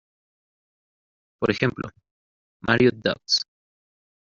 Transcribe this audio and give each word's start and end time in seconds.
Por 1.37 1.51
ejemplo, 1.51 1.91
"Mario 2.61 2.89
Ducks". 2.91 3.45